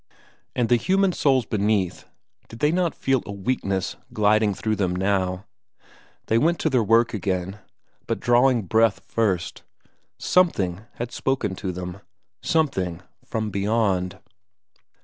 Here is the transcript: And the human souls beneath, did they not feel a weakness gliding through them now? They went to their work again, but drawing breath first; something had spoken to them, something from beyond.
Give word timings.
And 0.55 0.67
the 0.67 0.77
human 0.77 1.11
souls 1.11 1.45
beneath, 1.45 2.05
did 2.47 2.57
they 2.57 2.71
not 2.71 2.95
feel 2.95 3.21
a 3.23 3.31
weakness 3.31 3.97
gliding 4.11 4.55
through 4.55 4.77
them 4.77 4.95
now? 4.95 5.45
They 6.25 6.39
went 6.39 6.57
to 6.61 6.71
their 6.71 6.81
work 6.83 7.13
again, 7.13 7.59
but 8.07 8.19
drawing 8.19 8.63
breath 8.63 9.01
first; 9.05 9.61
something 10.17 10.81
had 10.95 11.11
spoken 11.11 11.53
to 11.57 11.71
them, 11.71 12.01
something 12.41 13.03
from 13.23 13.51
beyond. 13.51 14.17